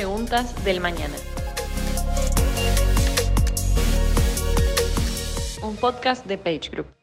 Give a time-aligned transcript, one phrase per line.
[0.00, 1.14] Preguntas del Mañana.
[5.62, 6.99] Un podcast de Page Group.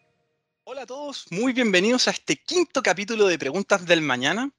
[0.87, 4.49] Todos, muy bienvenidos a este quinto capítulo de Preguntas del Mañana.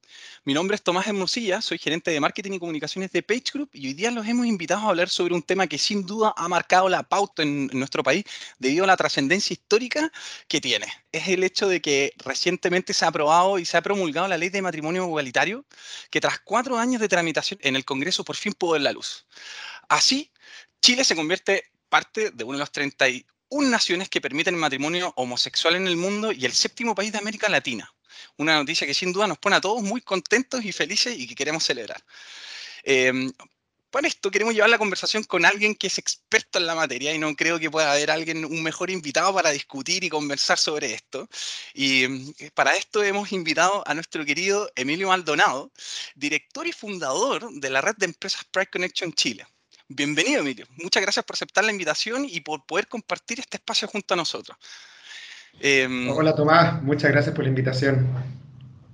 [0.44, 3.86] Mi nombre es Tomás Hermosilla, soy gerente de marketing y comunicaciones de Page Group y
[3.86, 6.90] hoy día los hemos invitado a hablar sobre un tema que sin duda ha marcado
[6.90, 8.26] la pauta en, nuestro país
[8.58, 10.12] debido a la trascendencia histórica
[10.48, 10.86] que tiene.
[11.12, 14.50] Es el hecho de que recientemente se ha aprobado y se ha promulgado la ley
[14.50, 15.64] de matrimonio igualitario
[16.10, 19.26] que tras cuatro años de tramitación en el Congreso por fin pudo ver la luz.
[19.88, 20.30] Así,
[20.82, 25.76] Chile se convierte parte de uno de los 31 naciones que permiten el matrimonio homosexual
[25.76, 27.92] en el mundo y el séptimo país de América Latina
[28.36, 31.34] una noticia que sin duda nos pone a todos muy contentos y felices y que
[31.34, 32.02] queremos celebrar.
[32.84, 33.30] Eh,
[34.04, 37.34] esto queremos llevar la conversación con alguien que es experto en la materia y no
[37.34, 41.28] creo que pueda haber alguien, un mejor invitado para discutir y conversar sobre esto.
[41.74, 45.72] Y eh, para esto hemos invitado a nuestro querido Emilio Maldonado,
[46.14, 49.46] director y fundador de la red de empresas Pride Connection Chile.
[49.88, 50.66] Bienvenido, Emilio.
[50.82, 54.56] Muchas gracias por aceptar la invitación y por poder compartir este espacio junto a nosotros.
[55.60, 58.06] Em, Hola Tomás, muchas gracias por la invitación.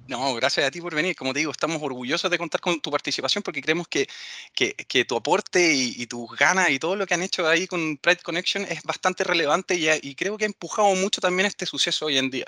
[0.06, 1.16] No, gracias a ti por venir.
[1.16, 4.06] Como te digo, estamos orgullosos de contar con tu participación porque creemos que,
[4.54, 8.20] que, tu aporte y, tus ganas y todo lo que han hecho ahí con Pride
[8.22, 12.18] Connection es bastante relevante y, y, creo que ha empujado mucho también este suceso hoy
[12.18, 12.46] en día.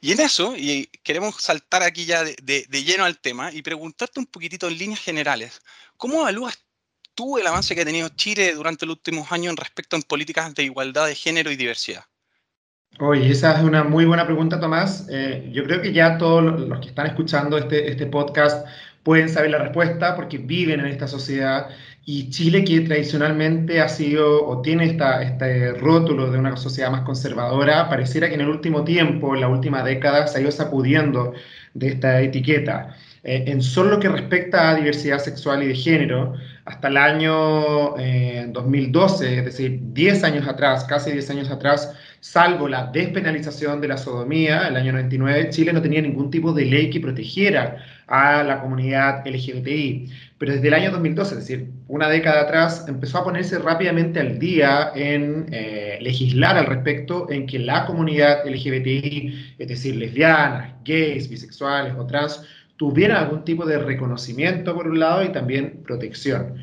[0.00, 2.36] Y en eso, y queremos saltar aquí ya de,
[2.68, 5.60] de lleno al tema y preguntarte un poquitito en líneas generales,
[5.96, 6.65] ¿cómo evalúas
[7.16, 10.54] tú el avance que ha tenido Chile durante los últimos años en respecto a políticas
[10.54, 12.04] de igualdad de género y diversidad?
[13.00, 15.06] Oye, esa es una muy buena pregunta, Tomás.
[15.10, 18.66] Eh, yo creo que ya todos los que están escuchando este, este podcast
[19.02, 21.68] pueden saber la respuesta porque viven en esta sociedad
[22.08, 27.02] y Chile, que tradicionalmente ha sido o tiene esta, este rótulo de una sociedad más
[27.02, 31.34] conservadora, pareciera que en el último tiempo, en la última década, se ha ido sacudiendo
[31.74, 32.96] de esta etiqueta.
[33.28, 37.96] Eh, en solo lo que respecta a diversidad sexual y de género, hasta el año
[38.52, 43.88] 2012, eh, es decir, 10 años atrás, casi 10 años atrás, salvo la despenalización de
[43.88, 48.44] la sodomía, el año 99, Chile no tenía ningún tipo de ley que protegiera a
[48.44, 50.08] la comunidad LGBTI.
[50.38, 54.38] Pero desde el año 2012, es decir, una década atrás, empezó a ponerse rápidamente al
[54.38, 61.28] día en eh, legislar al respecto, en que la comunidad LGBTI, es decir, lesbianas, gays,
[61.28, 62.42] bisexuales o trans,
[62.76, 66.56] tuvieran algún tipo de reconocimiento por un lado y también protección.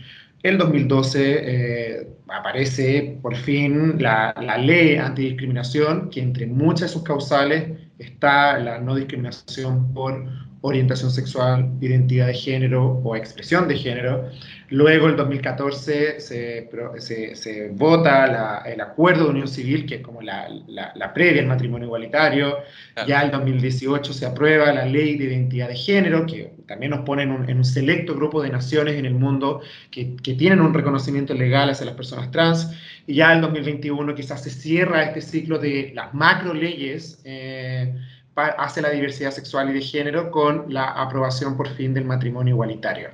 [0.44, 7.03] En 2012 eh, aparece por fin la, la, ley antidiscriminación, que entre muchas de sus
[7.03, 10.25] causales está la no discriminación por
[10.66, 14.29] orientación sexual, identidad de género o expresión de género.
[14.69, 16.69] Luego, en 2014, se,
[17.00, 21.50] se, se vota el acuerdo de unión civil, que es como la, la, previa al
[21.50, 22.59] matrimonio igualitario.
[23.06, 27.24] Ya en 2018 se aprueba la ley de identidad de género, que también nos pone
[27.24, 29.59] en un, en un selecto grupo de naciones en el mundo
[29.91, 32.72] que, que, tienen un reconocimiento legal hacia las personas trans.
[33.06, 37.22] Y ya en 2021 quizás se cierra este ciclo de las macro leyes.
[37.25, 37.94] Eh,
[38.35, 43.09] hacia la diversidad sexual y de género con la aprobación por fin del matrimonio igualitario.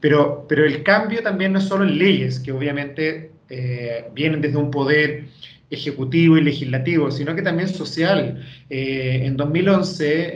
[0.00, 4.56] Pero, pero el cambio también no es solo en leyes, que obviamente eh, vienen desde
[4.56, 5.26] un poder
[5.70, 8.44] ejecutivo y legislativo, sino que también social.
[8.68, 10.32] Eh, en 2011,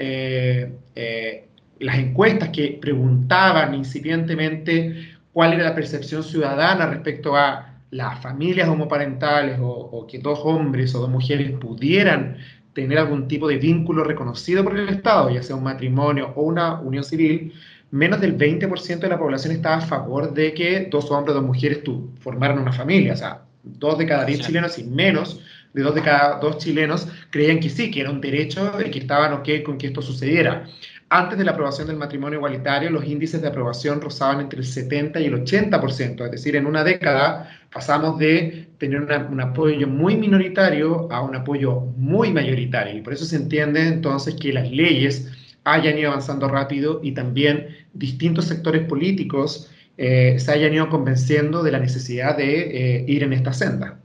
[0.94, 1.44] eh,
[1.80, 9.58] las encuestas que preguntaban incipientemente cuál era la percepción ciudadana respecto a las familias homoparentales
[9.60, 12.36] o, o que dos hombres o dos mujeres pudieran
[12.82, 16.80] tener algún tipo de vínculo reconocido por el Estado, ya sea un matrimonio o una
[16.80, 17.52] unión civil,
[17.90, 21.46] menos del 20% de la población estaba a favor de que dos hombres o dos
[21.48, 23.14] mujeres tu, formaran una familia.
[23.14, 25.40] O sea, dos de cada diez chilenos y menos
[25.74, 29.00] de dos de cada dos chilenos creían que sí, que era un derecho y que
[29.00, 30.64] estaban ok con que esto sucediera.
[31.10, 35.18] Antes de la aprobación del matrimonio igualitario, los índices de aprobación rozaban entre el 70
[35.18, 41.10] y el 80%, es decir, en una década pasamos de tener un apoyo muy minoritario
[41.12, 42.96] a un apoyo muy mayoritario.
[42.96, 45.28] Y por eso se entiende entonces que las leyes
[45.64, 51.72] hayan ido avanzando rápido y también distintos sectores políticos eh, se hayan ido convenciendo de
[51.72, 54.00] la necesidad de eh, ir en esta senda.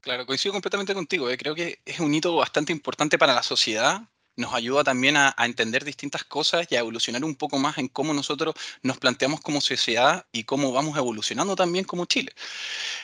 [0.00, 1.30] Claro, coincido completamente contigo.
[1.30, 1.36] Eh.
[1.36, 4.02] Creo que es un hito bastante importante para la sociedad
[4.36, 8.14] nos ayuda también a, entender distintas cosas y a evolucionar un poco más en cómo
[8.14, 12.32] nosotros nos planteamos como sociedad y cómo vamos evolucionando también como Chile.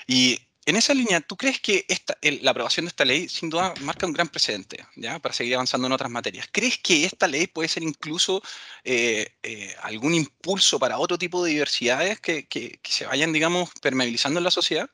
[0.07, 3.75] Y en esa línea, ¿tú crees que esta, la aprobación de esta ley sin duda
[3.81, 5.19] marca un gran precedente ¿ya?
[5.19, 6.49] para seguir avanzando en otras materias?
[6.53, 8.43] ¿Crees que esta ley puede ser incluso
[8.85, 14.39] eh, eh, algún impulso para otro tipo de diversidades que, que se vayan, digamos, permeabilizando
[14.39, 14.91] en la sociedad?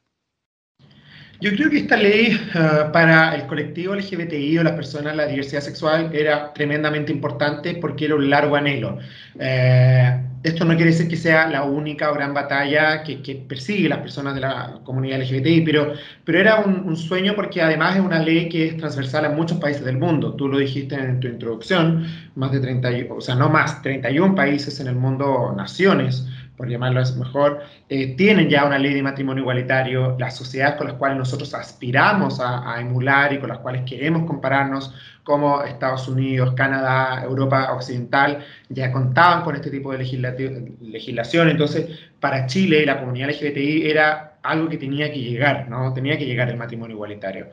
[1.41, 5.27] Yo creo que esta ley uh, para el colectivo LGBTI o las personas de la
[5.27, 8.99] diversidad sexual era tremendamente importante porque era un largo anhelo.
[9.39, 13.89] Eh, esto no quiere decir que sea la única o gran batalla que, que persigue
[13.89, 15.93] las personas de la comunidad LGBTI, pero,
[16.25, 19.59] pero era un, un, sueño porque además es una ley que es transversal a muchos
[19.59, 20.35] países del mundo.
[20.35, 22.07] Tú lo dijiste en tu introducción,
[22.37, 27.03] más de 30, o sea, no más, 31 países en el mundo, naciones, por llamarlo
[27.17, 31.53] mejor, eh, tienen ya una ley de matrimonio igualitario, las sociedades con las cuales nosotros
[31.55, 34.95] aspiramos a, a, emular y con las cuales queremos compararnos,
[35.27, 41.49] como Estados Unidos, Canadá, Europa Occidental, ya contaban con este tipo de legislación.
[41.51, 45.93] Entonces, para Chile la comunidad LGBTI era algo que tenía que llegar, ¿no?
[45.93, 47.49] Tenía que llegar el matrimonio igualitario.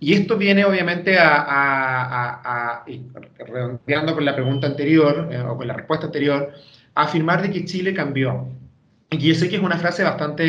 [0.00, 2.84] Y esto viene obviamente a, a, a
[3.38, 6.52] redondeando con la pregunta anterior, eh, o con la respuesta anterior,
[6.94, 8.48] afirmar de que Chile cambió.
[9.10, 10.44] Y yo sé que es una frase bastante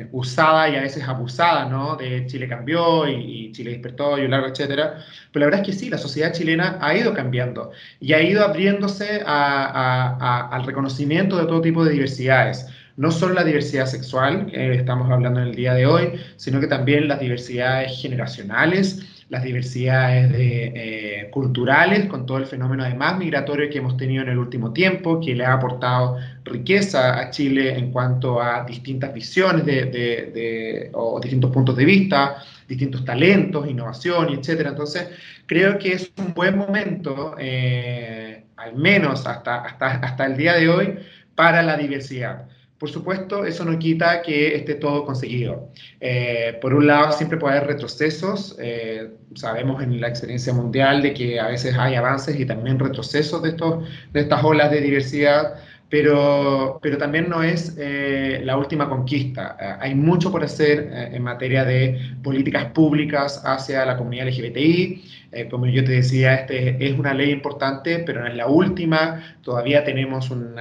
[0.00, 1.94] eh, usada y a veces abusada, ¿no?
[1.94, 5.04] De Chile cambió y, y Chile despertó y un largo, etcétera.
[5.30, 7.70] Pero la verdad es que sí, la sociedad chilena ha ido cambiando
[8.00, 12.66] y ha ido abriéndose a, a, al reconocimiento de todo tipo de diversidades.
[12.96, 16.66] No solo la diversidad sexual, que estamos hablando en el día de hoy, sino que
[16.66, 23.68] también las diversidades generacionales, las diversidades de, eh, culturales, con todo el fenómeno además migratorio
[23.68, 27.90] que hemos tenido en el último tiempo, que le ha aportado riqueza a Chile en
[27.90, 32.36] cuanto a distintas visiones de, de, o distintos puntos de vista,
[32.68, 34.66] distintos talentos, innovación, etc.
[34.68, 35.08] Entonces,
[35.46, 40.68] creo que es un buen momento, eh, al menos hasta, hasta, hasta el día de
[40.68, 40.98] hoy,
[41.34, 42.46] para la diversidad.
[42.78, 45.70] Por supuesto, eso no quita que esté todo conseguido.
[45.98, 48.54] Eh, por un lado, siempre puede haber retrocesos.
[48.58, 53.42] Eh, sabemos en la experiencia mundial de que a veces hay avances y también retrocesos
[53.42, 55.54] de, estos, de estas olas de diversidad,
[55.88, 59.56] pero, pero también no es eh, la última conquista.
[59.80, 65.02] Hay mucho por hacer en materia de políticas públicas hacia la comunidad LGBTI.
[65.36, 69.36] Eh, como yo te decía, este es una ley importante, pero no es la última.
[69.42, 70.56] Todavía tenemos un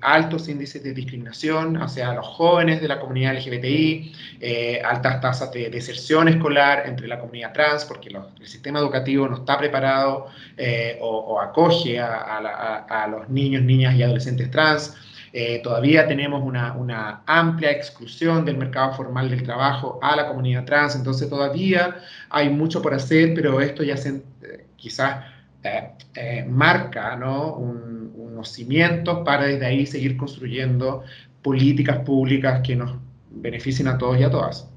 [0.00, 4.12] altos índices de discriminación hacia los jóvenes de la comunidad LGBTI,
[4.84, 9.58] altas tasas de deserción escolar entre la comunidad trans, porque el sistema educativo no está
[9.58, 10.26] preparado
[11.00, 14.96] o, o, acoge a los niños, niñas y adolescentes trans
[15.32, 20.96] eh, todavía tenemos una, amplia exclusión del mercado formal del trabajo a la comunidad trans,
[20.96, 21.96] entonces todavía
[22.28, 25.24] hay mucho por hacer, pero esto ya se, eh, quizás
[25.62, 27.14] eh, marca.
[27.56, 31.04] Un, unos cimientos para desde ahí seguir construyendo
[31.42, 32.96] políticas públicas que nos
[33.30, 34.69] beneficien a todos y a todas.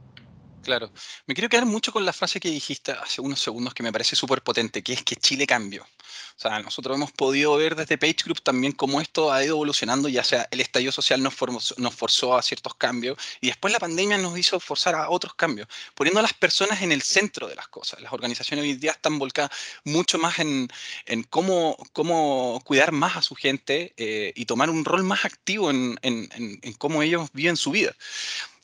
[0.64, 0.92] Claro.
[1.26, 4.16] Me quiero quedar mucho con la frase que dijiste hace unos segundos que me parece
[4.16, 5.84] súper potente, que es que Chile cambió.
[5.84, 10.08] O sea, nosotros hemos podido ver desde Page Group también cómo esto ha ido evolucionando,
[10.08, 13.80] ya sea el estallido social nos, forzó, nos forzó a ciertos cambios y después la
[13.80, 17.56] pandemia nos hizo forzar a otros cambios, poniendo a las personas en el centro de
[17.56, 18.00] las cosas.
[18.02, 19.52] Las organizaciones hoy día están volcadas
[19.84, 20.70] mucho más en,
[21.06, 25.70] en cómo, cómo cuidar más a su gente eh, y tomar un rol más activo
[25.70, 26.30] en, en,
[26.62, 27.94] en cómo ellos viven su vida.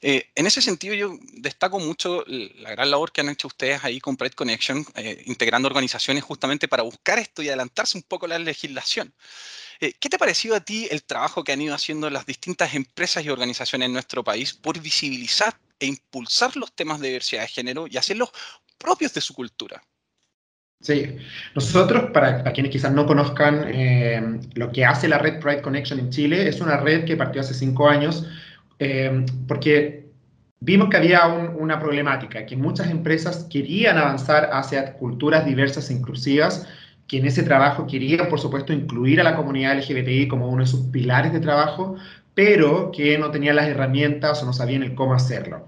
[0.01, 3.99] Eh, en ese sentido, yo destaco mucho la gran labor que han hecho ustedes ahí
[3.99, 8.39] con Pride Connection, eh, integrando organizaciones justamente para buscar esto y adelantarse un poco la
[8.39, 9.13] legislación.
[9.81, 12.75] Eh, ¿Qué te ha parecido a ti el trabajo que han ido haciendo las distintas
[12.75, 17.47] empresas y organizaciones en nuestro país por visibilizar e impulsar los temas de diversidad de
[17.49, 18.29] género y hacerlos
[18.77, 19.83] propios de su cultura?
[20.81, 21.17] Sí,
[21.55, 23.69] nosotros, para, quienes quizás no conozcan
[24.55, 27.53] lo que hace la red Pride Connection en Chile, es una red que partió hace
[27.53, 28.25] cinco años
[28.79, 30.09] eh, porque
[30.59, 35.93] vimos que había un, una problemática, que muchas empresas querían avanzar hacia culturas diversas e
[35.93, 36.67] inclusivas,
[37.07, 40.69] que en ese trabajo querían, por supuesto, incluir a la comunidad LGBTI como uno de
[40.69, 41.95] sus pilares de trabajo,
[42.33, 45.67] pero que no tenían las herramientas o no sabían el cómo hacerlo.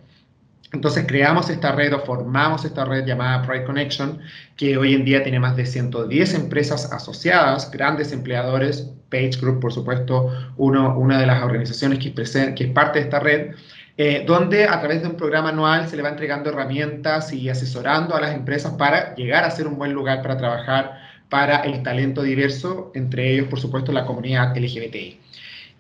[0.73, 4.19] Entonces creamos esta red o formamos esta red llamada Pride Connection,
[4.55, 9.73] que hoy en día tiene más de 110 empresas asociadas, grandes empleadores, Page Group, por
[9.73, 13.55] supuesto, uno, una de las organizaciones que, es parte de esta red,
[13.97, 18.15] eh, donde a través de un programa anual se le va entregando herramientas y asesorando
[18.15, 20.97] a las empresas para llegar a ser un buen lugar para trabajar
[21.27, 25.19] para el talento diverso, entre ellos, por supuesto, la comunidad LGBTI.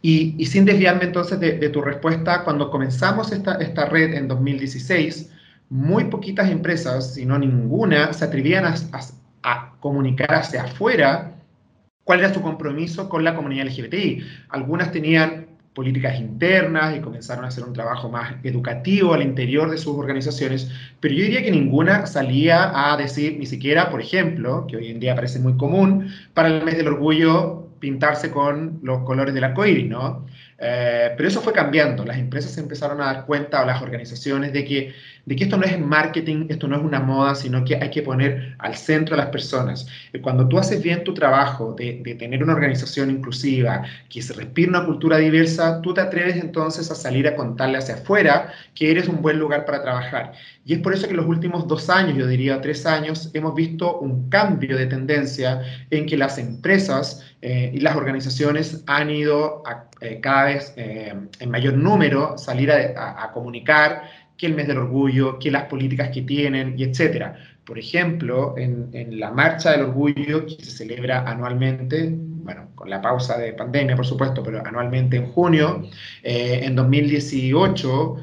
[0.01, 5.31] Y, sin desviarme entonces de, de, tu respuesta, cuando comenzamos esta, esta red en 2016,
[5.69, 9.01] muy poquitas empresas, si no ninguna, se atrevían a, a,
[9.43, 11.35] a comunicar hacia afuera
[12.03, 14.23] cuál era su compromiso con la comunidad LGBTI.
[14.49, 19.77] Algunas tenían políticas internas y comenzaron a hacer un trabajo más educativo al interior de
[19.77, 24.77] sus organizaciones, pero yo diría que ninguna salía a decir, ni siquiera, por ejemplo, que
[24.77, 29.33] hoy en día parece muy común, para el mes del orgullo pintarse con los colores
[29.33, 30.25] del arco iris, ¿no?
[30.63, 32.05] Eh, pero eso fue cambiando.
[32.05, 34.93] Las empresas se empezaron a dar cuenta, o las organizaciones, de que,
[35.25, 38.03] de que esto no es marketing, esto no es una moda, sino que hay que
[38.03, 39.87] poner al centro a las personas.
[40.21, 44.69] Cuando tú haces bien tu trabajo de, de tener una organización inclusiva, que se respire
[44.69, 49.07] una cultura diversa, tú te atreves entonces a salir a contarle hacia afuera que eres
[49.07, 50.33] un buen lugar para trabajar.
[50.63, 53.55] Y es por eso que en los últimos dos años, yo diría tres años, hemos
[53.55, 59.63] visto un cambio de tendencia en que las empresas eh, y las organizaciones han ido
[59.65, 64.03] a, eh, cada vez eh, en mayor número salir a, comunicar
[64.37, 67.35] que el mes del orgullo, que las políticas que tienen y etcétera.
[67.65, 73.01] Por ejemplo, en, en, la Marcha del Orgullo, que se celebra anualmente, bueno, con la
[73.01, 75.87] pausa de pandemia, por supuesto, pero anualmente en junio,
[76.23, 78.17] en 2018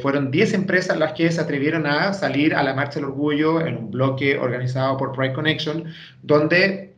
[0.00, 3.76] fueron 10 empresas las que se atrevieron a salir a la Marcha del Orgullo en
[3.76, 5.84] un bloque organizado por Pride Connection,
[6.22, 6.94] donde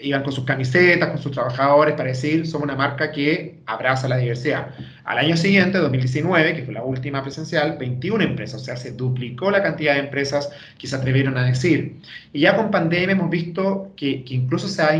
[0.00, 4.16] iban con sus camisetas, con sus trabajadores para decir, somos una marca que abraza la
[4.16, 4.68] diversidad.
[5.04, 9.50] Al año siguiente, 2019, que fue la última presencial, 21 empresas, o sea, se duplicó
[9.50, 11.96] la cantidad de empresas que se atrevieron a decir.
[12.32, 14.96] Y ya con pandemia hemos visto que, que incluso se ha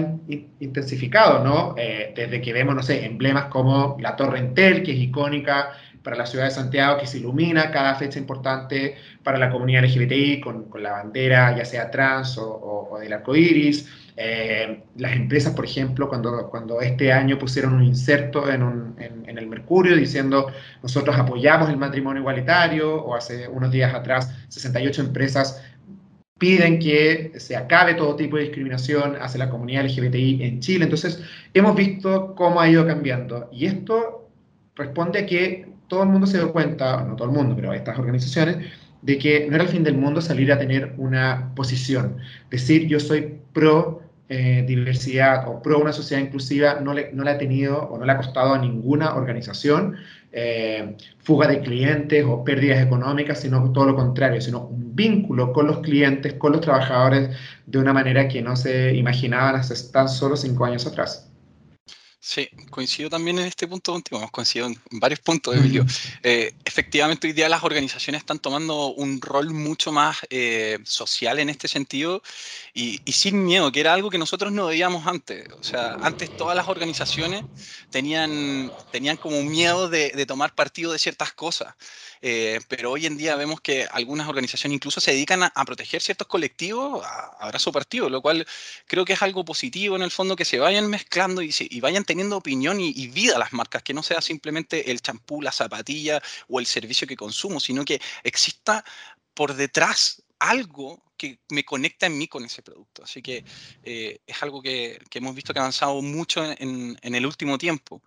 [0.61, 1.75] intensificado, ¿no?
[1.79, 5.71] Eh, desde que vemos, no sé, emblemas como la Torre Entel, que es icónica
[6.03, 10.41] para la ciudad de Santiago, que se ilumina cada fecha importante para la comunidad LGBTI
[10.41, 15.13] con, con la bandera, ya sea trans o, o, o del arco iris eh, las
[15.17, 19.97] empresas, por ejemplo, cuando, cuando este año pusieron un inserto en, un, en, el Mercurio
[19.97, 20.47] diciendo
[20.83, 25.61] nosotros apoyamos el matrimonio igualitario, o hace unos días atrás 68 empresas
[26.39, 30.85] piden que se acabe todo tipo de discriminación hacia la comunidad LGBTI en Chile.
[30.85, 31.21] Entonces,
[31.53, 33.49] hemos visto cómo ha ido cambiando.
[33.53, 34.29] Y esto
[34.77, 37.99] responde a que todo el mundo se dio cuenta, no todo el mundo, pero estas
[37.99, 38.59] organizaciones,
[39.03, 42.19] de que no era el fin del mundo salir a tener una posición.
[42.51, 47.31] Decir yo soy pro eh, diversidad o pro una sociedad inclusiva no le, no le
[47.31, 49.97] ha tenido o no le ha costado a ninguna organización
[50.33, 55.67] eh, fuga de clientes o pérdidas económicas, sino todo lo contrario, sino un vínculo con
[55.67, 60.37] los clientes, con los trabajadores de una manera que no se imaginaban hace tan solo
[60.37, 61.31] cinco años atrás.
[62.27, 65.85] Sí, coincido también en este punto contigo, hemos coincidido en varios puntos, Emilio.
[66.23, 71.51] Eh, efectivamente, hoy día las organizaciones están tomando un rol mucho más eh, social en
[71.51, 72.23] este sentido
[72.77, 75.47] y, sin miedo, que era algo que nosotros no veíamos antes.
[75.53, 77.45] O sea, antes todas las organizaciones
[77.89, 81.77] tenían, tenían como miedo de, tomar partido de ciertas cosas.
[82.21, 86.27] Eh, pero hoy en día vemos que algunas organizaciones incluso se dedican a, proteger ciertos
[86.27, 88.45] colectivos a, su partido, lo cual
[88.87, 92.05] creo que es algo positivo en el fondo que se vayan mezclando y, y vayan
[92.05, 96.21] teniendo opinión y, y, vida las marcas, que no sea simplemente el champú, la zapatilla
[96.49, 98.85] o el servicio que consumo, sino que exista
[99.33, 103.03] por detrás algo que me conecta en mí con ese producto.
[103.03, 103.45] Así que
[103.83, 107.59] eh, es algo que, que, hemos visto que ha avanzado mucho en, en, el último
[107.59, 108.03] tiempo.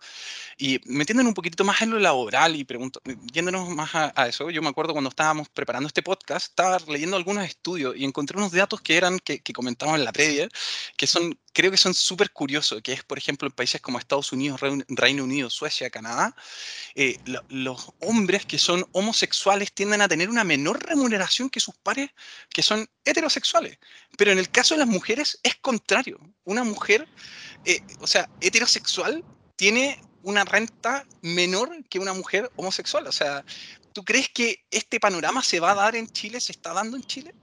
[0.56, 3.00] Y metiéndonos un poquitito más en lo laboral y pregunto,
[3.32, 7.16] yéndonos más a, a, eso, yo me acuerdo cuando estábamos preparando este podcast, estaba leyendo
[7.16, 10.48] algunos estudios y encontré unos datos que eran, que, que comentábamos en la previa,
[10.96, 14.32] que son, creo que son súper curiosos, que es, por ejemplo, en países como Estados
[14.32, 16.34] Unidos, Reino Unido, Suecia, Canadá,
[16.94, 21.74] eh, lo, los hombres que son homosexuales tienden a tener una menor remuneración que sus
[21.76, 22.10] pares
[22.50, 23.78] que son heterosexuales.
[24.16, 26.18] Pero en el caso de las mujeres es contrario.
[26.44, 27.08] Una mujer,
[27.64, 29.24] eh, o sea, heterosexual
[29.56, 33.06] tiene una renta menor que una mujer homosexual.
[33.06, 33.44] O sea,
[33.92, 37.04] ¿tú crees que este panorama se va a dar en Chile, se está dando en
[37.04, 37.34] Chile?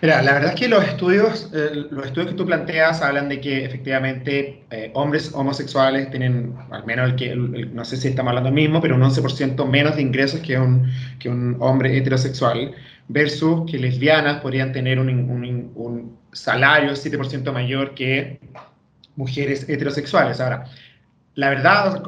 [0.00, 3.40] Mira, la verdad es que los estudios, eh, los estudios que tú planteas hablan de
[3.40, 8.48] que efectivamente eh, hombres homosexuales tienen, al menos el que, no sé si estamos hablando
[8.48, 12.74] del mismo, pero un 11% menos de ingresos que un, que un hombre heterosexual
[13.08, 18.38] versus que lesbianas podrían tener un, un, un salario 7% mayor que
[19.16, 20.40] mujeres heterosexuales.
[20.40, 20.66] Ahora,
[21.38, 22.02] la verdad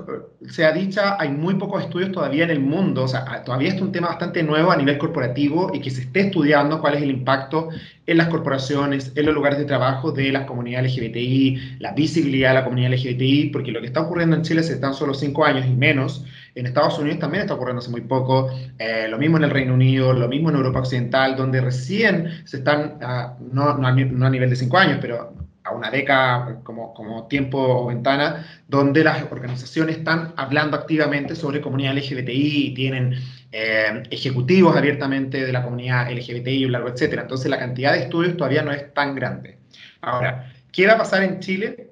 [0.49, 3.93] sea dicha, hay muy pocos estudios todavía en el mundo, o sea, todavía es un
[3.93, 7.69] tema bastante nuevo a nivel corporativo y que se esté estudiando cuál es el impacto
[8.09, 12.55] en las corporaciones, en los lugares de trabajo de las comunidades LGBTI, la visibilidad de
[12.55, 15.65] la comunidad LGBTI, porque lo que está ocurriendo en Chile hace tan solo cinco años
[15.65, 19.45] y menos, en Estados Unidos también está ocurriendo hace muy poco, eh, lo mismo en
[19.45, 23.93] el Reino Unido, lo mismo en Europa Occidental, donde recién se están, uh, no, a,
[23.93, 29.99] nivel de cinco años, pero a una década como, tiempo o ventana, donde las organizaciones
[29.99, 33.15] están hablando activamente sobre comunidad LGBTI tienen
[33.53, 37.23] eh, ejecutivos abiertamente de la comunidad LGBTI etcétera.
[37.23, 39.59] Entonces la cantidad de estudios todavía no es tan grande.
[40.01, 41.90] Ahora, ¿qué va a pasar en Chile?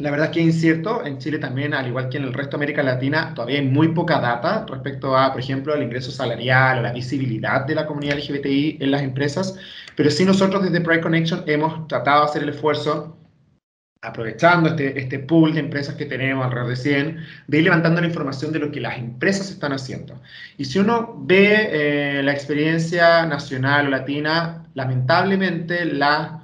[0.00, 1.04] La verdad es que es incierto.
[1.04, 3.88] En Chile también, al igual que en el resto de América Latina, todavía hay muy
[3.88, 8.16] poca data respecto a, por ejemplo, el ingreso salarial o la visibilidad de la comunidad
[8.16, 9.56] LGBTI en las empresas.
[9.96, 13.16] Pero sí nosotros desde Pride Connection hemos tratado de hacer el esfuerzo
[14.02, 18.06] aprovechando este, este pool de empresas que tenemos, alrededor de 100, de ir levantando la
[18.06, 20.18] información de lo que las empresas están haciendo.
[20.56, 21.68] Y si uno ve
[22.18, 26.39] eh, la experiencia nacional o latina, lamentablemente la,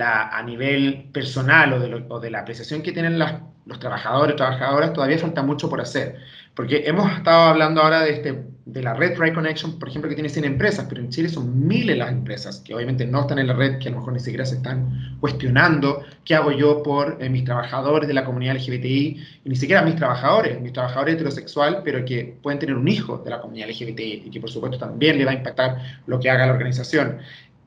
[0.00, 1.72] a nivel personal
[2.08, 6.16] o de, la apreciación que tienen los trabajadores, trabajadoras, todavía falta mucho por hacer.
[6.54, 10.14] Porque hemos estado hablando ahora de, este, de la red Pride Connection, por ejemplo, que
[10.14, 13.48] tiene 100 empresas, pero en Chile son miles las empresas que obviamente no están en
[13.48, 17.18] la red, que a lo mejor ni siquiera se están cuestionando qué hago yo por
[17.20, 21.82] eh, mis trabajadores de la comunidad LGBTI, y ni siquiera mis trabajadores, mis trabajadores heterosexual,
[21.84, 25.18] pero que pueden tener un hijo de la comunidad LGBTI y que por supuesto también
[25.18, 27.18] le va a impactar lo que haga la organización.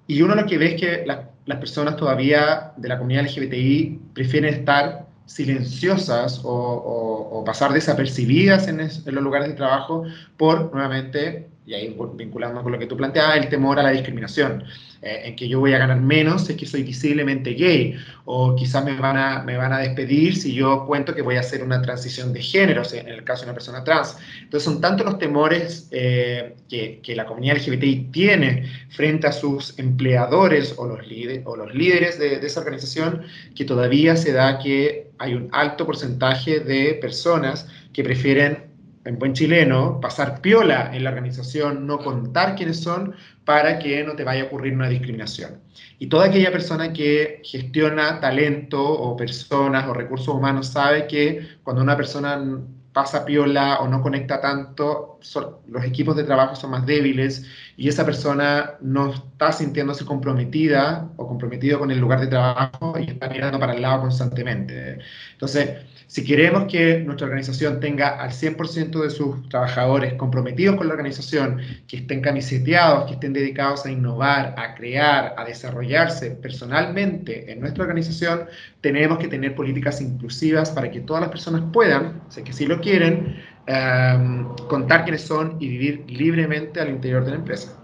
[0.07, 4.53] Y uno lo que ve es que las personas todavía de la comunidad LGBTI prefieren
[4.53, 10.03] estar silenciosas o, pasar desapercibidas en, en, los lugares de trabajo
[10.37, 14.63] por, nuevamente, y ahí vinculando con lo que tú planteabas, el temor a la discriminación.
[15.01, 18.83] Eh, en que yo voy a ganar menos es que soy visiblemente gay, o quizás
[18.83, 21.81] me van, a, me van a despedir si yo cuento que voy a hacer una
[21.83, 24.17] transición de género, en el caso de una persona trans.
[24.41, 29.77] Entonces son tantos los temores eh, que, que, la comunidad LGBTI tiene frente a sus
[29.77, 33.21] empleadores o los, líderes, o los líderes de, de esa organización,
[33.55, 38.66] que todavía se da que hay un alto porcentaje de personas que prefieren
[39.07, 44.15] en buen chileno, pasar piola en la organización, no contar quiénes son para que no
[44.15, 45.61] te vaya a ocurrir una discriminación.
[45.99, 51.81] Y toda aquella persona que gestiona talento o personas o recursos humanos sabe que cuando
[51.81, 52.61] una persona
[52.97, 55.19] pasa piola o no conecta tanto,
[55.67, 57.45] los equipos de trabajo son más débiles
[57.77, 63.11] y esa persona no está sintiéndose comprometida o comprometido con el lugar de trabajo y
[63.11, 64.97] está mirando para el lado constantemente.
[65.33, 70.93] Entonces, si queremos que nuestra organización tenga al 100% de sus trabajadores comprometidos con la
[70.93, 77.59] organización, que estén camiseteados, que estén dedicados a innovar, a crear, a desarrollarse personalmente en
[77.59, 78.45] nuestra organización,
[78.79, 82.79] tenemos que tener políticas inclusivas para que todas las personas puedan, sé que sí lo
[82.79, 87.77] quieren, em, contar quiénes son y vivir libremente al interior de la empresa.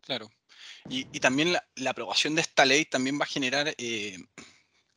[0.00, 0.30] Claro.
[0.88, 4.16] Y, también la, aprobación de esta ley también va a generar eh,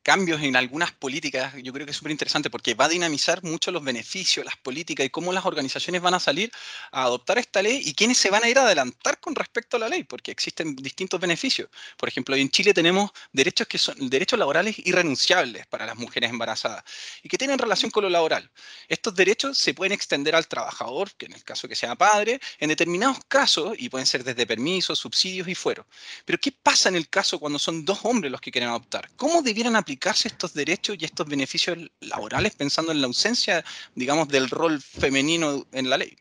[0.07, 3.73] cambios en algunas políticas, yo creo que es súper interesante porque va a dinamizar mucho
[3.73, 6.49] los beneficios, las políticas y cómo las organizaciones van a salir
[6.93, 9.81] a adoptar esta ley y quiénes se van a ir a adelantar con respecto a
[9.81, 11.67] la ley, porque existen distintos beneficios.
[11.97, 16.85] Por ejemplo, en Chile tenemos derechos que son derechos laborales irrenunciables para las mujeres embarazadas
[17.21, 18.49] y que tienen relación con lo laboral.
[18.87, 22.69] Estos derechos se pueden extender al trabajador, que en el caso que sea padre, en
[22.69, 25.85] determinados casos, y pueden ser desde permisos, subsidios y fueros.
[26.23, 29.09] Pero ¿qué pasa en el caso cuando son dos hombres los que quieren adoptar?
[29.17, 33.63] ¿Cómo debieran aplicar estos derechos y estos beneficios laborales pensando en la ausencia,
[33.95, 36.15] digamos, del rol femenino en la ley.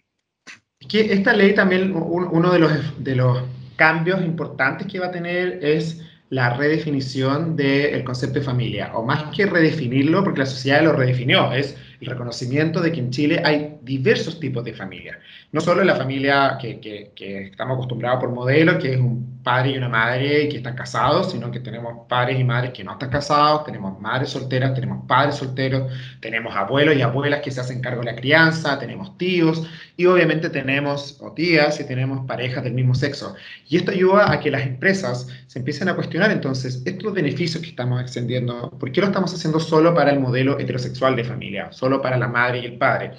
[0.89, 3.43] Que esta ley también, uno de los, de los
[3.77, 9.35] cambios importantes que va a tener es la redefinición del concepto de familia, o más
[9.35, 13.76] que redefinirlo, porque la sociedad lo redefinió, es el reconocimiento de que en Chile hay
[13.87, 15.19] diversos tipos de familia.
[15.53, 19.89] No solo la familia que estamos acostumbrados por modelo, que es un padre y una
[19.89, 23.65] madre y que están casados, sino que tenemos padres y madres que no están casados,
[23.65, 28.07] tenemos madres solteras, tenemos padres solteros, tenemos abuelos y abuelas que se hacen cargo de
[28.07, 29.65] la crianza, tenemos tíos
[29.97, 33.37] y obviamente tenemos o tías y tenemos parejas del mismo sexo.
[33.69, 37.71] Y esto ayuda a que las empresas se empiecen a cuestionar entonces estos beneficios que
[37.71, 42.03] estamos extendiendo, ¿por qué lo estamos haciendo solo para el modelo heterosexual de familia, solo
[42.03, 43.13] para la madre y el padre?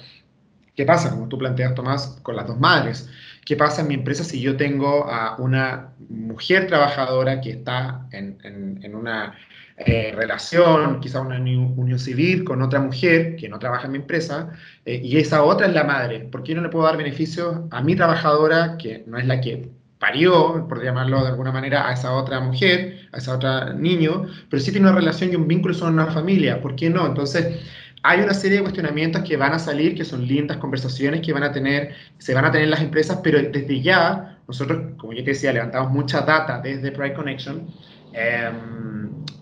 [0.78, 3.10] ¿Qué pasa, como tú planteas, Tomás, con las dos madres?
[3.44, 8.38] ¿Qué pasa en mi empresa si yo tengo a una mujer trabajadora que está en,
[8.44, 9.36] en, una
[9.76, 14.52] eh, relación, quizá una unión civil con otra mujer que no trabaja en mi empresa,
[14.84, 16.20] eh, y esa otra es la madre?
[16.20, 19.68] ¿Por qué no le puedo dar beneficios a mi trabajadora, que no es la que
[19.98, 24.62] parió, por llamarlo de alguna manera, a esa otra mujer, a esa otra niño, pero
[24.62, 26.60] sí tiene una relación y un vínculo son una familia?
[26.60, 27.04] ¿Por qué no?
[27.04, 27.58] Entonces,
[28.02, 31.42] hay una serie de cuestionamientos que van a salir, que son lindas conversaciones que van
[31.42, 35.30] a tener, se van a tener las empresas, pero desde ya, nosotros, como yo te
[35.30, 37.66] decía, levantamos mucha data desde Pride Connection.
[38.12, 38.50] Eh,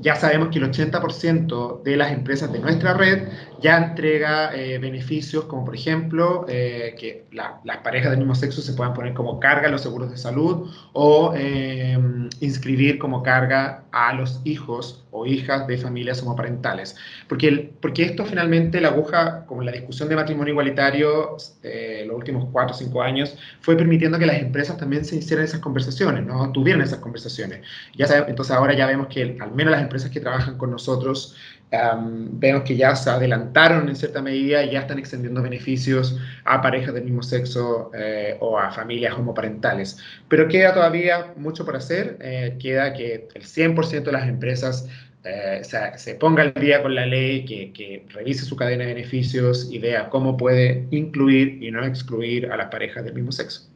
[0.01, 3.29] ya sabemos que el 80% de las empresas de nuestra red
[3.61, 8.75] ya entrega eh, beneficios como por ejemplo eh, que las parejas del mismo sexo se
[8.75, 11.99] puedan poner como carga en los seguros de salud o eh,
[12.41, 16.97] inscribir como carga a los hijos o hijas de familias homoparentales.
[17.29, 21.37] Porque, porque esto finalmente la aguja, como la discusión de matrimonio igualitario
[22.07, 25.61] los últimos 4 o 5 años, fue permitiendo que las empresas también se hicieran esas
[25.61, 26.53] conversaciones, ¿no?
[26.53, 27.61] tuvieran esas conversaciones.
[27.95, 31.37] Ya entonces ahora ya vemos que al menos las empresas que trabajan con nosotros
[31.71, 36.95] vemos que ya se adelantaron en cierta medida y ya están extendiendo beneficios a parejas
[36.95, 39.99] del mismo sexo eh, o a familias homoparentales.
[40.29, 42.19] Pero queda todavía mucho por hacer.
[42.21, 44.89] Eh, queda que el 100% de las empresas
[45.25, 45.63] eh,
[45.97, 49.79] se, ponga al día con la ley, que, que, revise su cadena de beneficios y
[49.81, 53.69] vea cómo puede incluir y no excluir a las parejas del mismo sexo.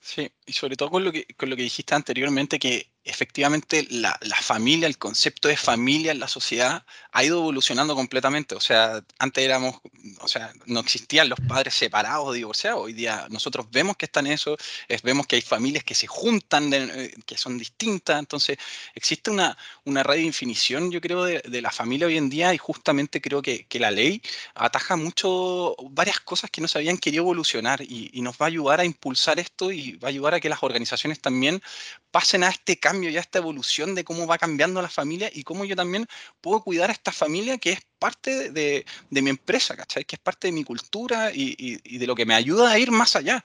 [0.00, 4.18] Sí, y sobre todo con lo que, con lo que dijiste anteriormente, que efectivamente la,
[4.42, 8.54] familia, el concepto de familia en la sociedad ha ido evolucionando completamente.
[8.54, 9.80] O sea, antes éramos,
[10.20, 12.80] o sea, no existían los padres separados o divorciados.
[12.82, 14.56] Hoy día nosotros vemos que están eso,
[14.88, 18.18] es, vemos que hay familias que se juntan, eh, que son distintas.
[18.18, 18.58] Entonces,
[18.94, 23.42] existe una, una redefinición, yo creo, de, la familia hoy en día y justamente creo
[23.42, 24.20] que, la ley
[24.56, 28.48] ataja mucho varias cosas que no se habían querido evolucionar y, y nos va a
[28.48, 31.62] ayudar a impulsar esto y va a ayudar a que las organizaciones también
[32.10, 35.42] pasen a este cambio y a esta evolución de cómo va cambiando la familia y
[35.42, 36.06] cómo yo también
[36.40, 40.04] puedo cuidar a esta familia que es parte de, mi empresa, ¿cachai?
[40.04, 43.16] Que es parte de mi cultura y, de lo que me ayuda a ir más
[43.16, 43.44] allá.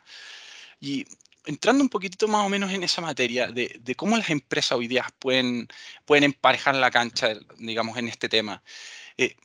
[0.80, 1.06] Y
[1.46, 5.06] entrando un poquitito más o menos en esa materia de, cómo las empresas hoy día
[5.20, 5.68] pueden,
[6.06, 8.64] pueden emparejar la cancha, digamos, en este tema.
[9.18, 9.36] Eh,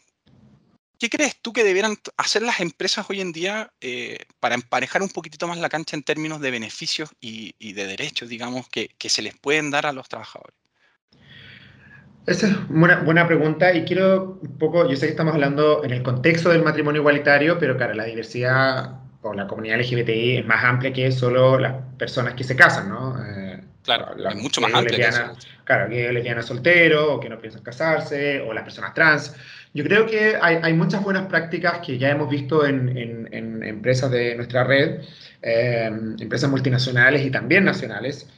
[0.98, 5.08] ¿Qué crees tú que debieran hacer las empresas hoy en día eh, para emparejar un
[5.08, 9.36] poquitito más la cancha en términos de beneficios y, de derechos, digamos, que, se les
[9.38, 10.56] pueden dar a los trabajadores?
[12.26, 15.92] Esa es una buena pregunta y quiero un poco, yo sé que estamos hablando en
[15.92, 20.64] el contexto del matrimonio igualitario, pero claro, la diversidad o la comunidad LGBTI es más
[20.64, 23.24] amplia que solo las personas que se casan, ¿no?
[23.24, 23.37] Eh,
[23.96, 25.32] claro, es mucho más amplia.
[25.64, 29.34] Claro, que lesbianas soltero o que no piensan casarse, o las personas trans.
[29.74, 34.64] Yo creo que hay, muchas buenas prácticas que ya hemos visto en, empresas de nuestra
[34.64, 35.00] red,
[35.42, 38.28] eh, empresas multinacionales y también nacionales,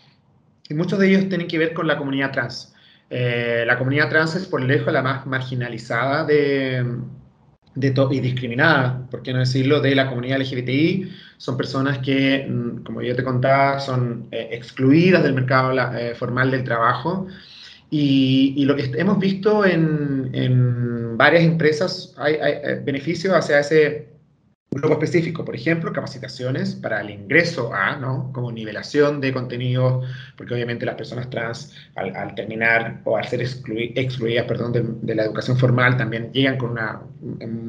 [0.68, 2.74] y muchos de ellos tienen que ver con la comunidad trans.
[3.08, 6.84] Eh, la comunidad trans es por lejos la más marginalizada de,
[7.74, 11.10] de y discriminada, por qué no decirlo, de la comunidad LGBTI.
[11.40, 15.72] Son personas que, mm, como yo te contaba, son eh, excluidas del mercado
[16.14, 17.28] formal del trabajo.
[17.88, 24.08] Y, lo que hemos visto en, varias empresas, hay, eh, beneficios hacia ese
[24.72, 28.30] grupo específico, por ejemplo, capacitaciones para el ingreso a, ¿no?
[28.32, 30.06] Como nivelación de contenidos,
[30.36, 35.58] porque obviamente las personas trans al, terminar o al ser excluidas perdón, de, la educación
[35.58, 37.00] formal también llegan con una,
[37.40, 37.68] en,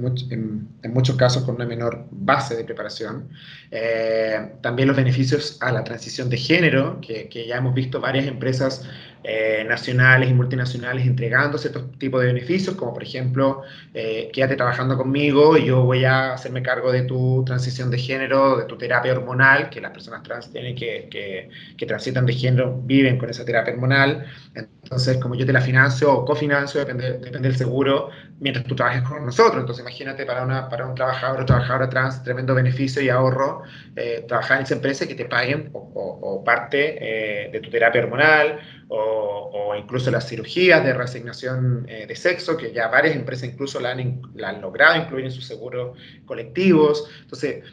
[0.94, 3.30] muchos casos con una menor base de preparación.
[3.72, 8.28] Eh, también los beneficios a la transición de género, que, que ya hemos visto varias
[8.28, 8.88] empresas
[9.24, 13.62] eh, nacionales y multinacionales entregando ciertos tipos de beneficios, como por ejemplo,
[13.94, 18.58] eh, quédate trabajando conmigo y yo voy a hacerme cargo de tu transición de género,
[18.58, 22.82] de tu terapia hormonal, que las personas trans tienen que, que, que transitan de género,
[22.84, 24.26] viven con esa terapia hormonal.
[24.56, 29.04] Entonces, como yo te la financio o cofinancio, depende, depende del seguro, mientras tú trabajes
[29.04, 29.60] con nosotros.
[29.60, 33.62] Entonces, imagínate para, una, para un trabajador o trabajadora trans, tremendo beneficio y ahorro,
[33.96, 38.02] eh, trabajar en esa empresa que te paguen o, o, parte eh, de tu terapia
[38.02, 38.60] hormonal
[38.93, 43.91] o, incluso las cirugías de reasignación eh, de sexo, que ya varias empresas incluso la
[43.91, 47.10] han, logrado incluir en sus seguros colectivos.
[47.21, 47.63] Entonces,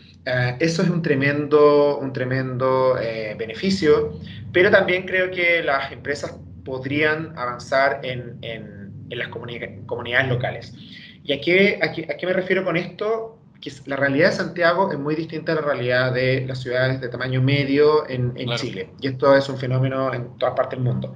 [0.61, 2.95] eso es un tremendo, un tremendo
[3.37, 4.13] beneficio,
[4.53, 6.37] pero también creo que las empresas
[6.69, 10.75] podrían avanzar en, en, las comunidades locales.
[11.25, 13.38] ¿Y a qué, a, qué, me refiero con esto?
[13.61, 17.09] Que la realidad de Santiago es muy distinta a la realidad de las ciudades de
[17.09, 18.91] tamaño medio en, en Chile.
[19.01, 21.15] Y esto es un fenómeno en toda parte del mundo.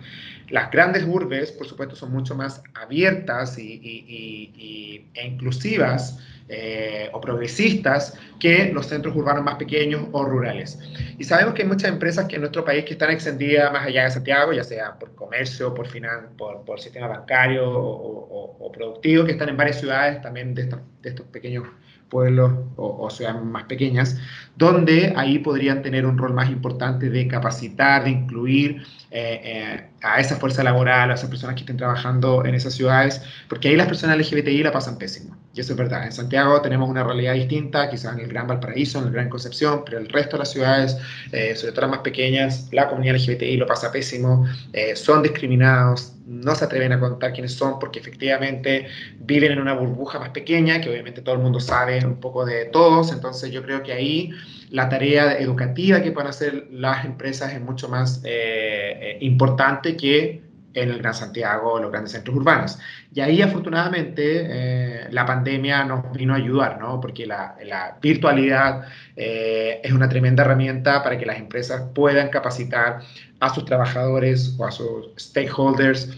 [0.49, 7.09] Las grandes urbes, por supuesto, son mucho más abiertas y, y, y, e inclusivas eh,
[7.15, 10.79] o progresistas que los centros urbanos más pequeños o rurales.
[11.17, 14.05] Y sabemos que hay muchas empresas que en nuestro país que están extendidas más allá
[14.05, 19.33] de Santiago, ya sea por comercio, por, finan por, por sistema bancario o, productivo, que
[19.33, 21.65] están en varias ciudades también de, de estos pequeños
[22.13, 24.19] pueblos o, ciudades más pequeñas,
[24.57, 30.21] donde ahí podrían tener un rol más importante de capacitar, de incluir eh, eh, a
[30.21, 33.87] esa fuerza laboral, a esas personas que estén trabajando en esas ciudades, porque ahí las
[33.87, 35.35] personas LGBTI la pasan pésimo.
[35.55, 36.05] Y eso es verdad.
[36.05, 39.83] En Santiago tenemos una realidad distinta, quizás en el Gran Valparaíso, en el Gran Concepción,
[39.87, 40.99] pero el resto de las ciudades,
[41.33, 44.47] eh, sobre todo las más pequeñas, la comunidad LGBTI lo pasa pésimo,
[44.95, 48.87] son discriminados, no se atreven a contar quiénes son porque efectivamente
[49.19, 52.65] viven en una burbuja más pequeña, que obviamente todo el mundo sabe un poco de
[52.67, 54.31] todos, entonces yo creo que ahí
[54.71, 60.43] la tarea educativa que pueden hacer las empresas es mucho más eh, eh, importante que
[60.75, 62.79] en el Gran Santiago los grandes centros urbanos.
[63.15, 67.01] Y ahí afortunadamente eh, la pandemia nos vino a ayudar, ¿no?
[67.01, 73.01] Porque la, la virtualidad es una tremenda herramienta para que las empresas puedan capacitar
[73.41, 76.09] a sus trabajadores o a sus stakeholders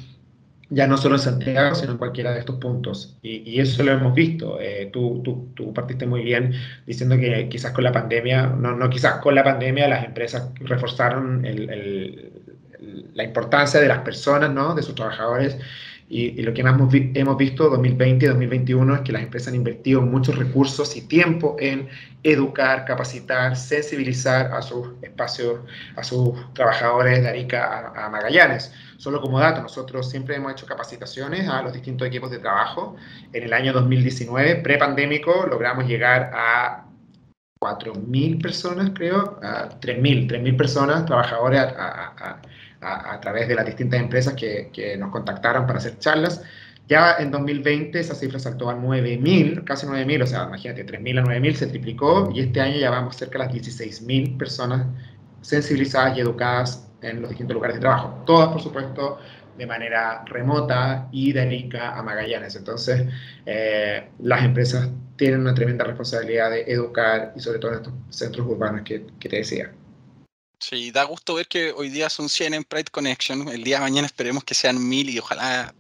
[0.70, 3.16] ya no solo en Santiago, sino en cualquiera de estos puntos.
[3.22, 4.58] Y, eso lo hemos visto.
[4.60, 6.52] Eh, tú, tú, tú, partiste muy bien
[6.86, 11.44] diciendo que quizás con la pandemia, no, no quizás con la pandemia, las empresas reforzaron
[11.44, 12.32] el, el,
[13.14, 14.74] la importancia de las personas, ¿no?
[14.74, 15.56] de sus trabajadores.
[16.06, 20.02] Y, lo que más hemos visto 2020 y 2021 es que las empresas han invertido
[20.02, 21.88] muchos recursos y tiempo en
[22.22, 25.60] educar, capacitar, sensibilizar a sus espacios,
[25.96, 28.72] a sus trabajadores de Arica a, Magallanes.
[28.98, 32.96] Solo como dato, nosotros siempre hemos hecho capacitaciones a los distintos equipos de trabajo.
[33.32, 36.84] En el año 2019, prepandémico, logramos llegar a
[37.60, 42.42] 4.000 personas, creo, a 3.000, 3.000 personas, trabajadores a, a,
[43.20, 46.42] través de las distintas empresas que, que, nos contactaron para hacer charlas.
[46.86, 51.24] Ya en 2020 esa cifra saltó a 9.000, casi 9.000, o sea, imagínate, 3.000 a
[51.24, 54.86] 9.000 se triplicó y este año ya vamos cerca de las 16.000 personas
[55.40, 58.22] sensibilizadas y educadas en los distintos lugares de trabajo.
[58.26, 59.18] Todas, por supuesto,
[59.56, 62.56] de manera remota y de Arica a Magallanes.
[62.56, 63.06] Entonces,
[63.46, 68.46] eh, las empresas tienen una tremenda responsabilidad de educar y sobre todo en estos centros
[68.46, 69.70] urbanos que, que te decía.
[70.66, 73.48] Sí, da gusto ver que hoy día son 100 en Pride Connection.
[73.50, 75.74] El día de mañana esperemos que sean mil y ojalá,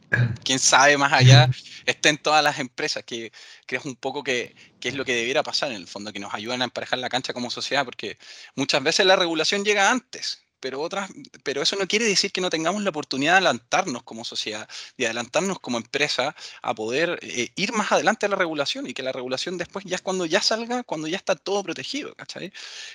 [0.44, 1.48] quién sabe, más allá
[1.86, 3.32] estén todas las empresas, que
[3.64, 6.34] crees un poco que, que, es lo que debiera pasar en el fondo, que nos
[6.34, 8.18] ayuden a emparejar la cancha como sociedad, porque
[8.56, 11.10] muchas veces la regulación llega antes pero, otras,
[11.42, 15.04] pero eso no quiere decir que no tengamos la oportunidad de adelantarnos como sociedad y
[15.04, 19.12] adelantarnos como empresa a poder eh, ir más adelante a la regulación y que la
[19.12, 22.50] regulación después ya es cuando ya salga, cuando ya está todo protegido, ¿cachai?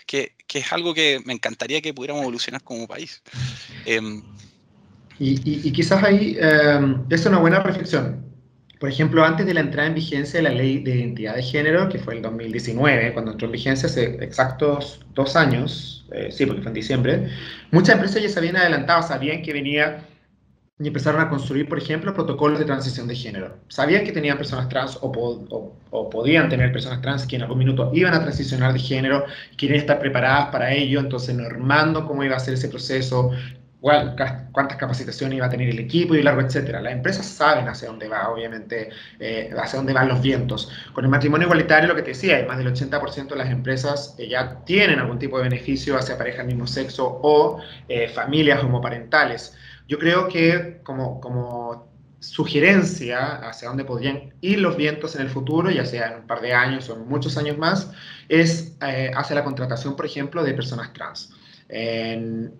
[0.08, 3.21] Que, que es algo que me encantaría que pudiéramos evolucionar como país.
[3.86, 4.23] Em,
[5.19, 8.28] y, y, quizás ahí em, es una buena reflexión.
[8.79, 11.89] Por ejemplo, antes de la entrada en vigencia de la ley de identidad de género,
[11.89, 16.61] que fue el 2019, cuando entró en vigencia hace exactos dos años, eh, sí, porque
[16.61, 17.29] fue en diciembre,
[17.71, 20.05] muchas empresas ya se habían adelantado, sabían que venía
[20.79, 23.57] y empezaron a construir, por ejemplo, protocolos de transición de género.
[23.67, 25.11] Sabían que tenían personas trans o,
[25.91, 29.25] o, podían tener personas trans que en algún minuto iban a transicionar de género,
[29.57, 33.31] querían estar preparadas para ello, entonces normando cómo iba a ser ese proceso,
[33.81, 36.81] cuántas capacitaciones iba a tener el equipo y largo, etcétera.
[36.81, 38.89] Las empresas saben hacia dónde va, obviamente,
[39.19, 40.69] eh, hacia dónde van los vientos.
[40.93, 44.27] Con el matrimonio igualitario, lo que te decía, más del 80% de las empresas eh,
[44.27, 49.55] ya tienen algún tipo de beneficio hacia parejas del mismo sexo o eh, familias homoparentales.
[49.87, 51.87] Yo creo que como, como
[52.19, 56.41] sugerencia hacia dónde podrían ir los vientos en el futuro, ya sea en un par
[56.41, 57.91] de años o en muchos años más,
[58.27, 61.33] es hacia la contratación, por ejemplo, de personas trans.
[61.71, 62.53] En,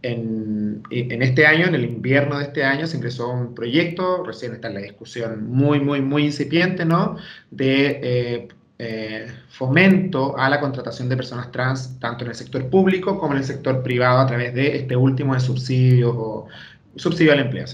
[0.84, 4.76] este año, en el invierno de este año, se ingresó un proyecto, recién está en
[4.76, 7.17] la discusión muy, muy, muy incipiente, ¿no?
[7.50, 13.19] De eh, eh, fomento a la contratación de personas trans, tanto en el sector público
[13.19, 16.48] como en el sector privado, a través de este último de subsidios o
[16.95, 17.65] subsidio al empleo.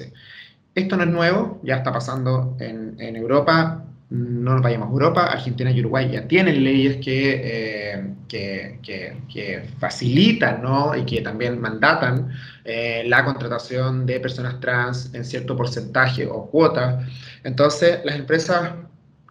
[0.74, 5.72] Esto no es nuevo, ya está pasando en Europa no nos vayamos a Europa, Argentina
[5.72, 10.96] y Uruguay ya tienen leyes que, eh, que, facilitan ¿no?
[10.96, 12.32] y que también mandatan
[12.63, 17.06] eh, la contratación de personas trans en cierto porcentaje o cuota.
[17.44, 18.74] Entonces, las empresas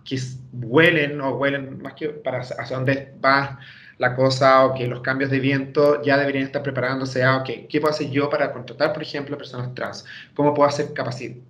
[0.05, 0.19] que
[0.53, 3.59] huelen o huelen más que para hacia dónde va
[3.98, 7.80] la cosa o que los cambios de viento ya deberían estar preparándose a, ok, ¿qué
[7.80, 10.04] puedo hacer yo para contratar, por ejemplo, personas trans?
[10.35, 10.92] ¿Cómo puedo hacer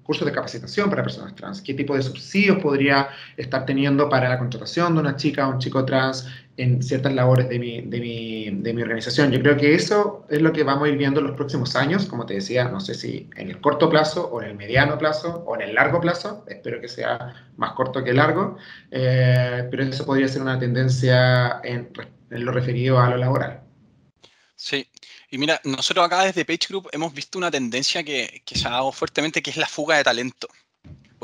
[0.02, 1.62] cursos de capacitación para personas trans?
[1.62, 5.59] ¿Qué tipo de subsidios podría estar teniendo para la contratación de una chica o un
[5.59, 9.30] chico trans en ciertas labores de mi, de, mi, de mi organización?
[9.33, 12.07] Yo creo que eso es lo que vamos a ir viendo en los próximos años,
[12.07, 15.44] como te decía, no sé si en el corto plazo o en el mediano plazo
[15.46, 18.57] o en el largo plazo, espero que sea más corto que largo,
[18.90, 21.88] eh, pero eso podría ser una tendencia en
[22.35, 23.62] en lo referido a lo laboral.
[24.57, 24.87] Sí,
[25.31, 28.92] y mira, nosotros acá desde Page Group hemos visto una tendencia que, se ha dado
[28.92, 30.49] fuertemente, que es la fuga de talento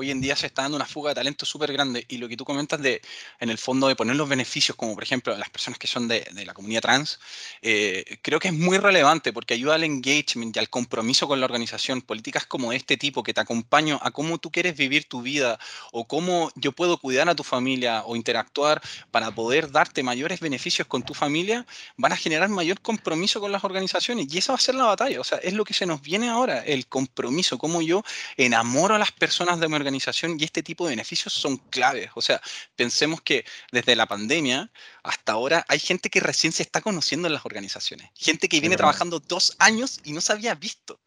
[0.01, 2.37] hoy en día se está dando una fuga de talento súper grande y lo que
[2.37, 3.03] tú comentas de,
[3.39, 6.27] en el fondo, de poner los beneficios, como por ejemplo las personas que son de,
[6.47, 7.21] la comunidad trans,
[7.61, 11.45] eh, creo que es muy relevante porque ayuda al engagement y al compromiso con la
[11.45, 12.01] organización.
[12.01, 15.59] Políticas como este tipo que te acompañan a cómo tú quieres vivir tu vida
[15.93, 20.89] o cómo yo puedo cuidar a tu familia o interactuar para poder darte mayores beneficios
[20.89, 21.67] con tu familia,
[21.99, 25.21] van a generar mayor compromiso con las organizaciones y esa va a ser la batalla.
[25.21, 28.03] O sea, es lo que se nos viene ahora, el compromiso, cómo yo
[28.39, 32.11] enamoro a las personas de mi organización organización y este tipo de beneficios son claves.
[32.15, 32.41] O sea,
[32.77, 34.71] pensemos que desde la pandemia
[35.03, 38.77] hasta ahora hay gente que recién se está conociendo en las organizaciones, gente que viene
[38.77, 41.01] trabajando dos años y no se había visto.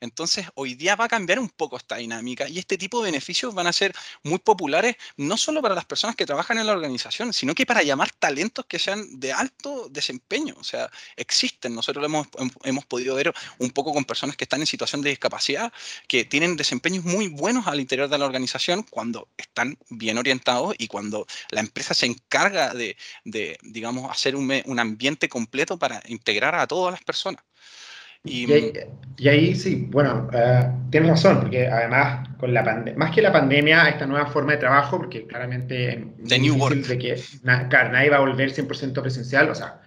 [0.00, 3.54] Entonces, hoy día va a cambiar un poco esta dinámica y este tipo de beneficios
[3.54, 7.32] van a ser muy populares, no solo para las personas que trabajan en la organización,
[7.32, 10.54] sino que para llamar talentos que sean de alto desempeño.
[10.58, 11.74] O sea, existen.
[11.74, 12.28] Nosotros lo hemos,
[12.64, 15.72] hemos podido ver un poco con personas que están en situación de discapacidad,
[16.08, 20.86] que tienen desempeños muy buenos al interior de la organización cuando están bien orientados y
[20.86, 26.54] cuando la empresa se encarga de, de digamos, hacer un, un ambiente completo para integrar
[26.54, 27.42] a todas las personas.
[28.24, 28.52] Y,
[29.16, 32.62] y, ahí, sí, bueno, uh, tienes razón, porque además con la
[32.96, 36.86] más que la pandemia, esta nueva forma de trabajo, porque claramente The New Work.
[36.86, 37.22] de que
[37.68, 39.80] claro, nadie va a volver 100% presencial, o sea,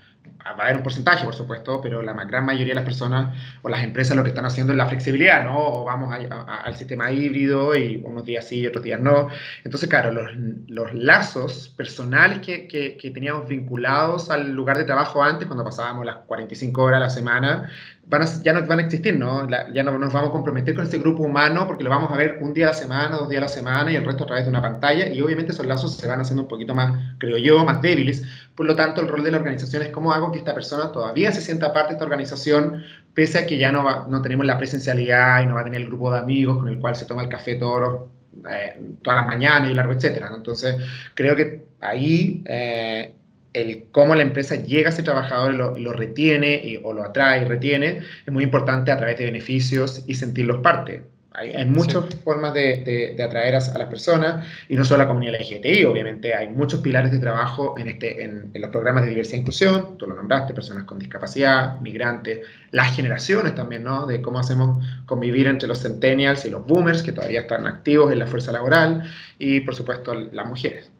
[0.46, 3.70] va a haber un porcentaje, por supuesto, pero la gran mayoría de las personas o
[3.70, 5.58] las empresas lo que están haciendo es la flexibilidad, ¿no?
[5.58, 9.30] O vamos al sistema híbrido y unos días sí y otros días no.
[9.64, 10.32] Entonces, claro, los,
[10.68, 16.18] los lazos personales que, que, teníamos vinculados al lugar de trabajo antes, cuando pasábamos las
[16.26, 17.70] 45 horas a la semana,
[18.06, 19.48] van ya no van a existir, ¿no?
[19.50, 22.38] ya no nos vamos a comprometer con ese grupo humano porque lo vamos a ver
[22.42, 24.46] un día a la semana, dos días a la semana y el resto a través
[24.46, 27.64] de una pantalla y obviamente esos lazos se van haciendo un poquito más, creo yo,
[27.64, 28.24] más débiles.
[28.56, 31.32] Por lo tanto, el rol de la organización es cómo hago que esta persona todavía
[31.32, 35.42] se sienta parte de esta organización pese a que ya no, no tenemos la presencialidad
[35.42, 37.30] y no va a tener el grupo de amigos con el cual se toma el
[37.30, 38.10] café todos
[38.50, 40.32] eh, todas las mañanas y largo, etcétera.
[40.36, 40.76] Entonces,
[41.14, 43.14] creo que ahí eh,
[43.54, 47.46] el cómo la empresa llega a ese trabajador y lo, retiene o lo atrae y
[47.46, 51.04] retiene es muy importante a través de beneficios y sentirlos parte.
[51.36, 55.84] Hay, muchas formas de, atraer a, las personas y no solo a la comunidad LGTBI,
[55.86, 59.98] obviamente hay muchos pilares de trabajo en, este, en, los programas de diversidad e inclusión,
[59.98, 64.06] tú lo nombraste, personas con discapacidad, migrantes, las generaciones también, ¿no?
[64.06, 68.20] De cómo hacemos convivir entre los centennials y los boomers que todavía están activos en
[68.20, 69.04] la fuerza laboral
[69.40, 70.92] y por supuesto las mujeres.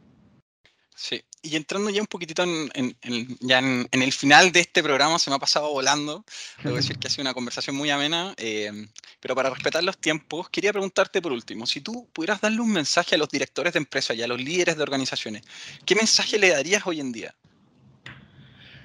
[0.96, 2.96] Sí, y entrando ya un poquitito en,
[3.40, 6.24] ya en, el final de este programa, se me ha pasado volando.
[6.62, 8.72] Debo decir que ha sido una conversación muy amena, eh,
[9.20, 13.14] pero para respetar los tiempos, quería preguntarte por último, si tú pudieras darle un mensaje
[13.14, 15.42] a los directores de empresas y a los líderes de organizaciones,
[15.84, 17.34] ¿qué mensaje le darías hoy en día?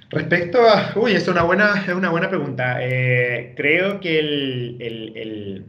[0.10, 0.92] Respecto a...
[0.96, 2.80] Uy, es una buena, es una buena pregunta.
[2.82, 4.78] Eh, creo que el
[5.16, 5.66] el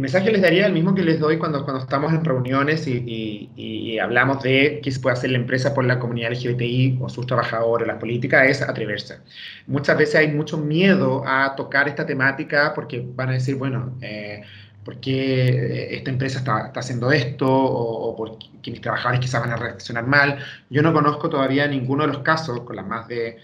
[0.00, 4.42] mensaje les daría el mismo que les doy cuando, cuando estamos en reuniones y, hablamos
[4.42, 7.98] de qué se puede hacer la empresa por la comunidad LGBTI o sus trabajadores, la
[7.98, 9.18] política, es atreverse.
[9.66, 14.42] Muchas veces hay mucho miedo a tocar esta temática porque van a decir, bueno, eh,
[14.84, 17.48] ¿por qué esta empresa está, haciendo esto?
[17.48, 20.38] O, o porque mis trabajadores quizás van a reaccionar mal.
[20.68, 23.38] Yo no conozco todavía ninguno de los casos, con las más de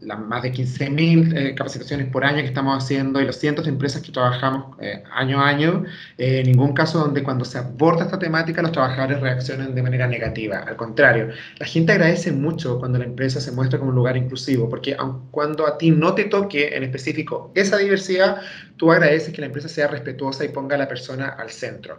[0.00, 3.72] las más de 15.000 eh, capacitaciones por año que estamos haciendo y los cientos de
[3.72, 5.84] empresas que trabajamos eh, año a año,
[6.18, 10.06] eh, en ningún caso donde cuando se aborda esta temática los trabajadores reaccionan de manera
[10.06, 10.58] negativa.
[10.58, 14.68] Al contrario, la gente agradece mucho cuando la empresa se muestra como un lugar inclusivo,
[14.68, 18.40] porque aun cuando a ti no te toque en específico esa diversidad,
[18.76, 21.98] tú agradeces que la empresa sea respetuosa y ponga a la persona al centro.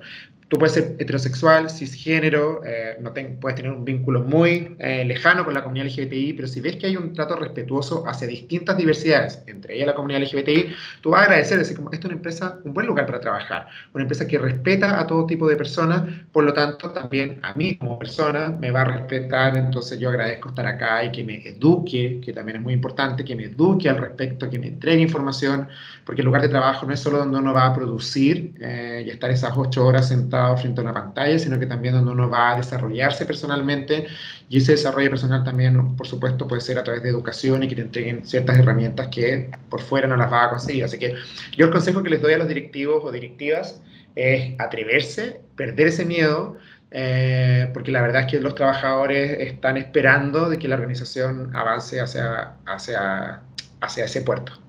[0.54, 5.56] Tú puedes ser heterosexual, cisgénero, eh, no puedes tener un vínculo muy eh, lejano con
[5.56, 9.74] la comunidad LGBTI, pero si ves que hay un trato respetuoso hacia distintas diversidades, entre
[9.74, 12.72] ellas la comunidad LGBTI, tú vas a agradecer, decir, como, esto es una empresa, un
[12.72, 16.54] buen lugar para trabajar, una empresa que respeta a todo tipo de personas, por lo
[16.54, 21.04] tanto, también a mí como persona me va a respetar, entonces yo agradezco estar acá
[21.04, 24.60] y que me eduque, que también es muy importante, que me eduque al respecto, que
[24.60, 25.68] me entregue información,
[26.06, 29.10] porque el lugar de trabajo no es solo donde uno va a producir eh, y
[29.10, 32.54] estar esas ocho horas sentado frente a una pantalla, sino que también donde uno va
[32.54, 34.08] a desarrollarse personalmente
[34.50, 37.76] y ese desarrollo personal también, por supuesto, puede ser a través de educación y que
[37.76, 40.84] te entreguen ciertas herramientas que por fuera no las va a conseguir.
[40.84, 41.16] Así que
[41.58, 43.82] yo el consejo que les doy a los directivos o directivas
[44.16, 46.58] es atreverse, perder ese miedo,
[46.92, 52.00] eh, porque la verdad es que los trabajadores están esperando de que la organización avance
[52.00, 53.42] hacia, hacia,
[53.82, 54.63] hacia ese puerto.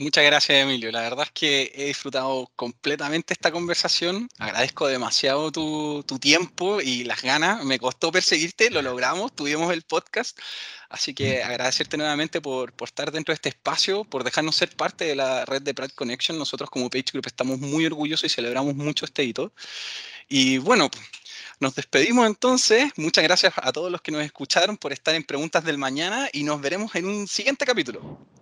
[0.00, 0.90] Muchas gracias, Emilio.
[0.90, 4.30] La verdad es que he disfrutado completamente esta conversación.
[4.38, 7.62] Agradezco demasiado tu, tiempo y las ganas.
[7.66, 10.38] Me costó perseguirte, lo logramos, tuvimos el podcast.
[10.88, 15.16] Así que agradecerte nuevamente por, estar dentro de este espacio, por dejarnos ser parte de
[15.16, 16.38] la red de Pride Connection.
[16.38, 19.52] Nosotros como Page Group estamos muy orgullosos y celebramos mucho este hito.
[20.30, 20.88] Y bueno,
[21.58, 22.90] nos despedimos entonces.
[22.96, 26.42] Muchas gracias a todos los que nos escucharon por estar en Preguntas del Mañana y
[26.42, 28.39] nos veremos en un siguiente capítulo.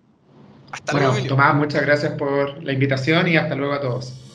[0.70, 1.26] Hasta bueno, luego.
[1.28, 4.27] Tomás, muchas gracias por la invitación y hasta luego a todos.